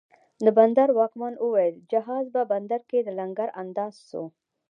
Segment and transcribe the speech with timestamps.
[0.43, 4.23] د بندر واکمن اوویل، جهاز په بندر کې لنګر انداز سو